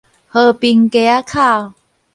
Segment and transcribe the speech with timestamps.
[0.27, 1.73] 和平街仔口